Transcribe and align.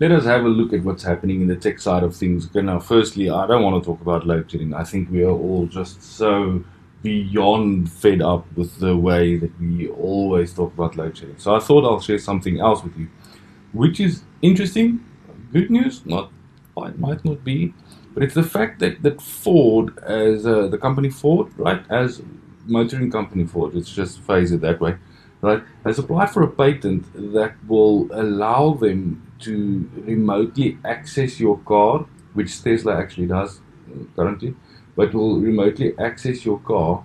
let 0.00 0.10
us 0.12 0.24
have 0.24 0.46
a 0.46 0.48
look 0.48 0.72
at 0.72 0.82
what's 0.82 1.02
happening 1.02 1.42
in 1.42 1.46
the 1.46 1.56
tech 1.56 1.78
side 1.78 2.02
of 2.02 2.16
things. 2.16 2.46
Okay, 2.46 2.62
now, 2.62 2.80
firstly, 2.80 3.28
I 3.28 3.46
don't 3.46 3.62
want 3.62 3.82
to 3.82 3.86
talk 3.86 4.00
about 4.00 4.26
load 4.26 4.50
shedding. 4.50 4.72
I 4.72 4.82
think 4.82 5.10
we 5.10 5.22
are 5.22 5.30
all 5.30 5.66
just 5.66 6.02
so 6.02 6.64
beyond 7.02 7.92
fed 7.92 8.22
up 8.22 8.50
with 8.56 8.78
the 8.78 8.96
way 8.96 9.36
that 9.36 9.60
we 9.60 9.88
always 9.88 10.54
talk 10.54 10.72
about 10.72 10.96
load 10.96 11.18
shedding. 11.18 11.38
So 11.38 11.54
I 11.54 11.60
thought 11.60 11.84
I'll 11.84 12.00
share 12.00 12.18
something 12.18 12.60
else 12.60 12.82
with 12.82 12.96
you, 12.96 13.08
which 13.72 14.00
is 14.00 14.22
interesting. 14.40 15.04
Good 15.52 15.70
news, 15.70 16.04
not 16.06 16.32
might 16.96 17.22
not 17.26 17.44
be, 17.44 17.74
but 18.14 18.22
it's 18.22 18.34
the 18.34 18.42
fact 18.42 18.78
that, 18.78 19.02
that 19.02 19.20
Ford, 19.20 19.98
as 19.98 20.46
uh, 20.46 20.68
the 20.68 20.78
company 20.78 21.10
Ford, 21.10 21.52
right, 21.58 21.82
as 21.90 22.22
motoring 22.64 23.10
company 23.10 23.44
Ford, 23.44 23.74
let's 23.74 23.92
just 23.92 24.20
phrase 24.20 24.50
it 24.50 24.62
that 24.62 24.80
way, 24.80 24.96
right, 25.42 25.62
has 25.84 25.98
applied 25.98 26.30
for 26.30 26.42
a 26.42 26.48
patent 26.48 27.04
that 27.34 27.54
will 27.68 28.08
allow 28.12 28.72
them 28.72 29.29
to 29.40 29.90
remotely 29.94 30.78
access 30.84 31.40
your 31.40 31.58
car, 31.58 32.06
which 32.34 32.62
Tesla 32.62 32.96
actually 32.96 33.26
does 33.26 33.60
uh, 33.90 34.04
currently, 34.16 34.54
but 34.96 35.14
will 35.14 35.40
remotely 35.40 35.98
access 35.98 36.44
your 36.44 36.58
car 36.60 37.04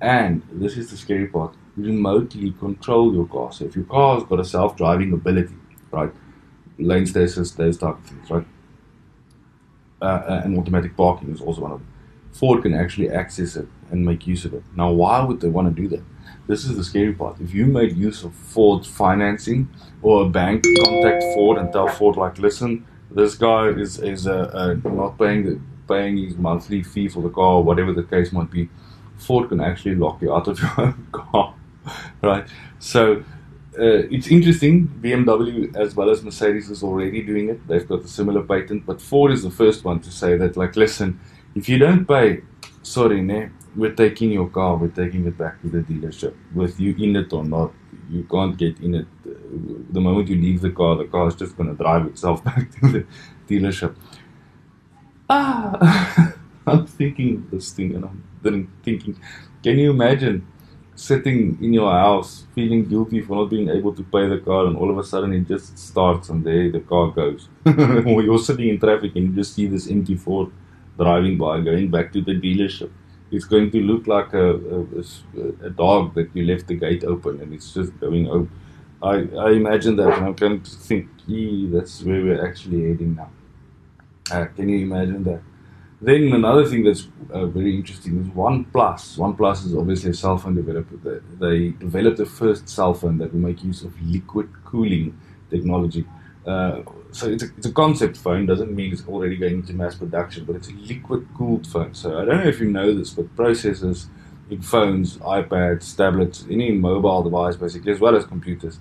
and 0.00 0.42
this 0.52 0.76
is 0.76 0.90
the 0.90 0.96
scary 0.96 1.26
part 1.26 1.54
remotely 1.76 2.52
control 2.52 3.12
your 3.12 3.26
car. 3.26 3.52
So 3.52 3.64
if 3.64 3.76
your 3.76 3.84
car 3.84 4.16
has 4.16 4.24
got 4.24 4.40
a 4.40 4.44
self 4.44 4.76
driving 4.76 5.12
ability, 5.12 5.54
right, 5.90 6.12
lane 6.78 7.02
assist, 7.02 7.56
those 7.56 7.78
type 7.78 7.98
of 7.98 8.04
things, 8.04 8.30
right, 8.30 8.46
uh, 10.00 10.04
uh, 10.04 10.42
and 10.44 10.58
automatic 10.58 10.96
parking 10.96 11.32
is 11.32 11.40
also 11.40 11.62
one 11.62 11.72
of 11.72 11.78
them. 11.78 11.88
Ford 12.32 12.62
can 12.62 12.74
actually 12.74 13.10
access 13.10 13.56
it 13.56 13.68
and 13.90 14.04
make 14.04 14.26
use 14.26 14.44
of 14.44 14.54
it. 14.54 14.62
Now, 14.74 14.90
why 14.90 15.22
would 15.22 15.40
they 15.40 15.48
want 15.48 15.74
to 15.74 15.82
do 15.82 15.88
that? 15.88 16.02
This 16.46 16.64
is 16.64 16.76
the 16.76 16.84
scary 16.84 17.12
part. 17.12 17.40
If 17.40 17.54
you 17.54 17.66
made 17.66 17.96
use 17.96 18.22
of 18.22 18.34
Ford 18.34 18.86
financing 18.86 19.68
or 20.02 20.26
a 20.26 20.28
bank 20.28 20.64
contact 20.82 21.22
Ford 21.34 21.58
and 21.58 21.72
tell 21.72 21.88
Ford 21.88 22.16
like, 22.16 22.38
listen, 22.38 22.86
this 23.10 23.34
guy 23.34 23.68
is 23.68 23.98
is 23.98 24.26
uh, 24.26 24.50
uh, 24.52 24.88
not 24.88 25.18
paying 25.18 25.44
the 25.44 25.60
paying 25.88 26.16
his 26.16 26.36
monthly 26.36 26.82
fee 26.82 27.08
for 27.08 27.22
the 27.22 27.28
car, 27.28 27.60
whatever 27.60 27.92
the 27.92 28.02
case 28.02 28.32
might 28.32 28.50
be, 28.50 28.68
Ford 29.16 29.48
can 29.48 29.60
actually 29.60 29.94
lock 29.94 30.20
you 30.22 30.34
out 30.34 30.48
of 30.48 30.58
your 30.62 30.72
own 30.78 31.06
car, 31.12 31.54
right? 32.22 32.46
So 32.78 33.24
uh, 33.78 34.06
it's 34.10 34.28
interesting. 34.28 34.88
BMW 35.00 35.74
as 35.76 35.94
well 35.94 36.10
as 36.10 36.22
Mercedes 36.22 36.70
is 36.70 36.82
already 36.82 37.22
doing 37.22 37.48
it. 37.48 37.66
They've 37.66 37.86
got 37.86 38.04
a 38.04 38.08
similar 38.08 38.42
patent, 38.42 38.86
but 38.86 39.00
Ford 39.00 39.32
is 39.32 39.42
the 39.42 39.50
first 39.50 39.84
one 39.84 40.00
to 40.00 40.10
say 40.10 40.36
that, 40.36 40.56
like, 40.56 40.76
listen, 40.76 41.20
if 41.54 41.68
you 41.68 41.78
don't 41.78 42.06
pay, 42.06 42.42
sorry, 42.82 43.20
ne, 43.20 43.50
we're 43.76 43.94
taking 43.94 44.30
your 44.32 44.48
car, 44.48 44.76
we're 44.76 44.88
taking 44.88 45.26
it 45.26 45.36
back 45.36 45.60
to 45.62 45.68
the 45.68 45.78
dealership, 45.78 46.34
with 46.54 46.78
you 46.78 46.94
in 46.96 47.16
it 47.16 47.32
or 47.32 47.44
not. 47.44 47.72
You 48.10 48.24
can't 48.24 48.56
get 48.56 48.78
in 48.80 48.94
it. 48.94 49.06
The 49.92 50.00
moment 50.00 50.28
you 50.28 50.36
leave 50.36 50.60
the 50.60 50.70
car, 50.70 50.96
the 50.96 51.04
car 51.04 51.28
is 51.28 51.34
just 51.34 51.56
going 51.56 51.70
to 51.70 51.74
drive 51.82 52.06
itself 52.06 52.44
back 52.48 52.70
to 52.80 52.92
the 52.92 53.06
dealership. 53.48 53.94
Ah, 55.28 56.34
I'm 56.66 56.86
thinking 56.86 57.36
of 57.36 57.50
this 57.50 57.72
thing 57.72 57.94
and 57.94 58.04
I'm 58.04 58.24
then 58.42 58.68
thinking, 58.82 59.18
can 59.62 59.78
you 59.78 59.90
imagine 59.90 60.46
sitting 60.96 61.58
in 61.60 61.72
your 61.72 61.90
house 61.90 62.46
feeling 62.54 62.84
guilty 62.84 63.20
for 63.20 63.36
not 63.36 63.50
being 63.50 63.68
able 63.68 63.92
to 63.92 64.02
pay 64.04 64.28
the 64.28 64.38
car 64.38 64.66
and 64.66 64.76
all 64.76 64.90
of 64.90 64.98
a 64.98 65.04
sudden 65.04 65.32
it 65.32 65.46
just 65.48 65.76
starts 65.76 66.28
and 66.28 66.44
there 66.44 66.70
the 66.70 66.80
car 66.80 67.10
goes. 67.10 67.48
or 67.66 68.22
you're 68.22 68.38
sitting 68.38 68.68
in 68.68 68.78
traffic 68.78 69.16
and 69.16 69.28
you 69.28 69.32
just 69.32 69.54
see 69.54 69.66
this 69.66 69.90
empty 69.90 70.14
Ford 70.14 70.52
driving 70.96 71.36
by 71.36 71.60
going 71.60 71.90
back 71.90 72.12
to 72.12 72.20
the 72.20 72.32
dealership. 72.32 72.90
It's 73.34 73.44
going 73.54 73.70
to 73.72 73.80
look 73.80 74.06
like 74.06 74.32
a, 74.32 74.48
a, 74.54 75.66
a 75.68 75.70
dog 75.70 76.14
that 76.14 76.28
you 76.34 76.44
left 76.44 76.66
the 76.68 76.74
gate 76.74 77.04
open 77.04 77.40
and 77.40 77.52
it's 77.52 77.74
just 77.74 77.98
going 78.00 78.28
out. 78.28 78.48
I, 79.02 79.14
I 79.46 79.50
imagine 79.62 79.96
that 79.96 80.12
and 80.16 80.26
I'm 80.26 80.34
going 80.34 80.62
to 80.62 80.70
think, 80.70 81.08
gee, 81.26 81.66
that's 81.66 82.02
where 82.02 82.22
we're 82.22 82.46
actually 82.46 82.88
heading 82.88 83.16
now. 83.16 83.30
Uh, 84.30 84.46
can 84.56 84.68
you 84.68 84.78
imagine 84.78 85.24
that? 85.24 85.42
Then 86.00 86.32
another 86.32 86.64
thing 86.66 86.84
that's 86.84 87.08
uh, 87.32 87.46
very 87.46 87.74
interesting 87.76 88.20
is 88.20 88.28
OnePlus. 88.28 89.16
OnePlus 89.16 89.66
is 89.66 89.74
obviously 89.74 90.10
a 90.10 90.14
cell 90.14 90.36
phone 90.38 90.54
developer. 90.54 90.96
They, 90.96 91.18
they 91.44 91.68
developed 91.86 92.18
the 92.18 92.26
first 92.26 92.68
cell 92.68 92.94
phone 92.94 93.18
that 93.18 93.32
will 93.32 93.40
make 93.40 93.64
use 93.64 93.82
of 93.82 94.00
liquid 94.02 94.48
cooling 94.64 95.18
technology. 95.50 96.04
Uh, 96.46 96.82
so 97.12 97.28
it's 97.30 97.42
a, 97.42 97.46
it's 97.56 97.66
a 97.66 97.72
concept 97.72 98.16
phone, 98.16 98.46
doesn't 98.46 98.74
mean 98.74 98.92
it's 98.92 99.06
already 99.08 99.36
going 99.36 99.54
into 99.54 99.72
mass 99.72 99.94
production, 99.94 100.44
but 100.44 100.56
it's 100.56 100.68
a 100.68 100.72
liquid 100.72 101.26
cooled 101.36 101.66
phone. 101.66 101.94
So 101.94 102.18
I 102.18 102.24
don't 102.24 102.44
know 102.44 102.48
if 102.48 102.60
you 102.60 102.70
know 102.70 102.94
this, 102.94 103.10
but 103.10 103.34
processors 103.34 104.06
in 104.50 104.60
phones, 104.60 105.16
iPads, 105.18 105.96
tablets, 105.96 106.44
any 106.50 106.70
mobile 106.72 107.22
device 107.22 107.56
basically, 107.56 107.92
as 107.92 108.00
well 108.00 108.14
as 108.14 108.26
computers, 108.26 108.78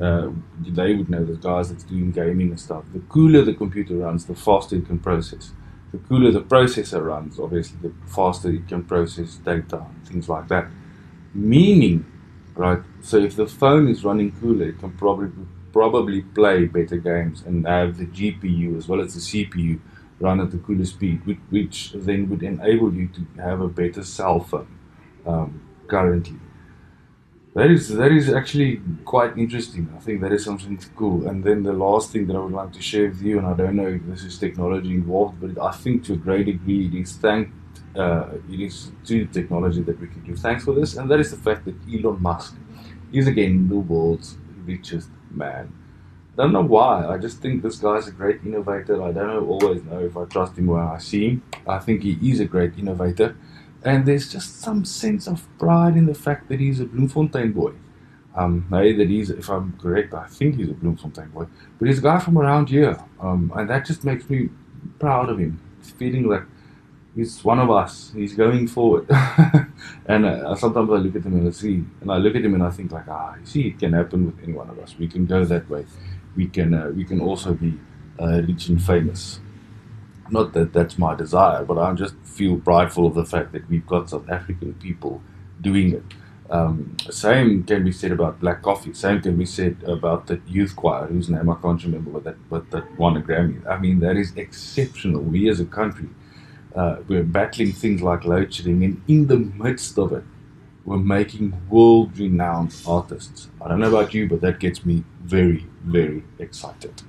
uh, 0.00 0.30
they 0.66 0.94
would 0.94 1.10
know 1.10 1.24
the 1.24 1.34
guys 1.34 1.70
that's 1.70 1.84
doing 1.84 2.12
gaming 2.12 2.48
and 2.48 2.58
stuff. 2.58 2.84
The 2.94 3.00
cooler 3.00 3.42
the 3.42 3.54
computer 3.54 3.94
runs, 3.96 4.24
the 4.24 4.34
faster 4.34 4.76
it 4.76 4.86
can 4.86 4.98
process 4.98 5.52
the 5.92 5.98
cooler 5.98 6.30
the 6.32 6.40
processor 6.40 7.04
runs, 7.04 7.38
obviously, 7.38 7.76
the 7.82 7.92
faster 8.06 8.50
it 8.50 8.66
can 8.66 8.82
process 8.82 9.36
data 9.36 9.76
and 9.76 10.08
things 10.08 10.28
like 10.28 10.48
that. 10.48 10.68
Meaning, 11.34 12.06
right? 12.54 12.80
So 13.02 13.18
if 13.18 13.36
the 13.36 13.46
phone 13.46 13.88
is 13.88 14.02
running 14.04 14.32
cooler, 14.40 14.70
it 14.70 14.78
can 14.78 14.92
probably 14.92 15.30
probably 15.72 16.22
play 16.22 16.66
better 16.66 16.96
games 16.96 17.42
and 17.46 17.66
have 17.66 17.98
the 17.98 18.06
GPU 18.06 18.76
as 18.76 18.88
well 18.88 19.00
as 19.00 19.14
the 19.14 19.20
CPU 19.20 19.80
run 20.20 20.40
at 20.40 20.50
the 20.50 20.58
cooler 20.58 20.84
speed, 20.84 21.20
which, 21.50 21.92
then 21.94 22.28
would 22.30 22.42
enable 22.42 22.94
you 22.94 23.08
to 23.08 23.26
have 23.42 23.60
a 23.60 23.68
better 23.68 24.04
cell 24.04 24.40
phone 24.40 24.78
um, 25.26 25.62
currently. 25.88 26.38
That 27.54 27.70
is 27.70 27.88
that 27.88 28.10
is 28.10 28.32
actually 28.32 28.80
quite 29.04 29.36
interesting. 29.36 29.92
I 29.94 30.00
think 30.00 30.22
that 30.22 30.32
is 30.32 30.42
something 30.42 30.78
cool. 30.96 31.28
And 31.28 31.44
then 31.44 31.62
the 31.62 31.74
last 31.74 32.10
thing 32.10 32.26
that 32.28 32.36
I 32.36 32.38
would 32.38 32.54
like 32.54 32.72
to 32.72 32.80
share 32.80 33.08
with 33.08 33.20
you, 33.20 33.36
and 33.38 33.46
I 33.46 33.52
don't 33.52 33.76
know 33.76 33.88
if 33.88 34.06
this 34.06 34.24
is 34.24 34.38
technology 34.38 34.92
involved, 34.92 35.38
but 35.38 35.62
I 35.62 35.70
think 35.72 36.04
to 36.04 36.14
a 36.14 36.16
great 36.16 36.46
degree 36.46 36.86
it 36.86 36.94
is 36.94 37.12
thank 37.16 37.52
uh, 37.94 38.28
it 38.50 38.60
is 38.60 38.92
to 39.04 39.26
technology 39.26 39.82
that 39.82 40.00
we 40.00 40.06
can 40.06 40.22
give 40.22 40.38
thanks 40.38 40.64
for 40.64 40.74
this, 40.74 40.96
and 40.96 41.10
that 41.10 41.20
is 41.20 41.30
the 41.30 41.36
fact 41.36 41.66
that 41.66 41.74
Elon 41.92 42.22
Musk 42.22 42.56
is 43.12 43.26
again 43.26 43.68
the 43.68 43.76
world's 43.76 44.38
richest 44.64 45.10
man. 45.30 45.72
I 46.34 46.42
don't 46.42 46.52
know 46.52 46.62
why. 46.62 47.06
I 47.06 47.18
just 47.18 47.38
think 47.42 47.62
this 47.62 47.76
guy's 47.76 48.08
a 48.08 48.12
great 48.12 48.40
innovator. 48.44 49.02
I 49.02 49.12
don't 49.12 49.46
always 49.46 49.82
know 49.84 50.00
if 50.00 50.16
I 50.16 50.24
trust 50.24 50.56
him 50.56 50.68
when 50.68 50.80
I 50.80 50.98
see 50.98 51.28
him. 51.28 51.42
I 51.66 51.78
think 51.78 52.02
he 52.02 52.16
is 52.30 52.40
a 52.40 52.46
great 52.46 52.78
innovator. 52.78 53.36
And 53.84 54.06
there's 54.06 54.32
just 54.32 54.60
some 54.60 54.84
sense 54.84 55.26
of 55.26 55.46
pride 55.58 55.96
in 55.96 56.06
the 56.06 56.14
fact 56.14 56.48
that 56.48 56.60
he's 56.60 56.80
a 56.80 56.86
Bloemfontein 56.86 57.52
boy. 57.52 57.72
Um, 58.34 58.66
hey, 58.70 58.94
that 58.94 59.08
he's, 59.08 59.28
if 59.28 59.50
I'm 59.50 59.76
correct, 59.78 60.14
I 60.14 60.26
think 60.26 60.56
he's 60.56 60.70
a 60.70 60.74
Bloemfontein 60.74 61.28
boy. 61.28 61.46
But 61.78 61.88
he's 61.88 61.98
a 61.98 62.02
guy 62.02 62.18
from 62.18 62.38
around 62.38 62.70
here. 62.70 62.96
Um, 63.20 63.52
and 63.54 63.68
that 63.68 63.84
just 63.84 64.04
makes 64.04 64.30
me 64.30 64.48
proud 64.98 65.28
of 65.28 65.38
him. 65.38 65.60
Feeling 65.98 66.28
like 66.28 66.44
he's 67.14 67.42
one 67.44 67.58
of 67.58 67.70
us. 67.70 68.12
He's 68.14 68.34
going 68.34 68.66
forward. 68.66 69.06
and 70.06 70.26
uh, 70.26 70.54
sometimes 70.56 70.90
I 70.90 70.94
look 70.94 71.16
at 71.16 71.24
him 71.24 71.34
and 71.34 71.48
I 71.48 71.50
see, 71.50 71.84
and 72.00 72.10
I 72.10 72.16
look 72.16 72.34
at 72.34 72.44
him 72.44 72.54
and 72.54 72.62
I 72.62 72.70
think 72.70 72.92
like, 72.92 73.08
ah, 73.08 73.34
you 73.38 73.46
see, 73.46 73.68
it 73.68 73.78
can 73.78 73.92
happen 73.92 74.26
with 74.26 74.42
any 74.42 74.52
one 74.52 74.70
of 74.70 74.78
us. 74.78 74.94
We 74.98 75.08
can 75.08 75.26
go 75.26 75.44
that 75.44 75.68
way. 75.68 75.86
We 76.36 76.46
can, 76.48 76.74
uh, 76.74 76.88
we 76.94 77.04
can 77.04 77.20
also 77.20 77.52
be 77.54 77.78
uh, 78.20 78.42
rich 78.42 78.68
and 78.68 78.82
famous. 78.82 79.40
Not 80.30 80.54
that 80.54 80.72
that's 80.72 80.98
my 80.98 81.14
desire, 81.14 81.64
but 81.64 81.78
I 81.78 81.92
just 81.92 82.14
feel 82.24 82.58
prideful 82.58 83.06
of 83.06 83.14
the 83.14 83.24
fact 83.24 83.52
that 83.52 83.68
we've 83.68 83.86
got 83.86 84.08
South 84.08 84.28
African 84.30 84.74
people 84.74 85.22
doing 85.60 85.92
it. 85.92 86.02
Um, 86.48 86.96
same 87.10 87.64
can 87.64 87.84
be 87.84 87.92
said 87.92 88.12
about 88.12 88.40
Black 88.40 88.62
Coffee. 88.62 88.92
Same 88.92 89.20
can 89.20 89.36
be 89.36 89.46
said 89.46 89.82
about 89.86 90.26
the 90.26 90.40
youth 90.46 90.76
choir, 90.76 91.06
whose 91.06 91.30
name 91.30 91.48
I 91.48 91.54
can't 91.56 91.82
remember, 91.82 92.10
but 92.10 92.24
that 92.24 92.48
but 92.50 92.70
that 92.70 92.98
won 92.98 93.16
a 93.16 93.20
Grammy. 93.20 93.66
I 93.66 93.78
mean, 93.78 94.00
that 94.00 94.16
is 94.16 94.34
exceptional. 94.36 95.22
We 95.22 95.48
as 95.48 95.60
a 95.60 95.64
country, 95.64 96.08
uh, 96.74 96.96
we're 97.08 97.22
battling 97.22 97.72
things 97.72 98.02
like 98.02 98.24
load 98.24 98.52
shedding, 98.54 98.84
and 98.84 99.02
in 99.08 99.26
the 99.26 99.38
midst 99.38 99.98
of 99.98 100.12
it, 100.12 100.24
we're 100.84 100.98
making 100.98 101.52
world-renowned 101.70 102.74
artists. 102.86 103.48
I 103.60 103.68
don't 103.68 103.80
know 103.80 103.88
about 103.88 104.14
you, 104.14 104.28
but 104.28 104.40
that 104.40 104.58
gets 104.58 104.84
me 104.84 105.04
very, 105.22 105.66
very 105.84 106.24
excited. 106.38 107.02